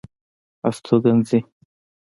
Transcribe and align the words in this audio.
استوګنځي 0.69 1.39